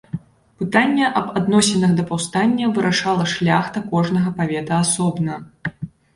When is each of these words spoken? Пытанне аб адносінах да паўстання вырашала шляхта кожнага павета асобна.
Пытанне 0.61 1.09
аб 1.19 1.27
адносінах 1.41 1.91
да 1.99 2.05
паўстання 2.13 2.71
вырашала 2.79 3.29
шляхта 3.35 3.85
кожнага 3.93 4.35
павета 4.41 4.73
асобна. 4.89 5.39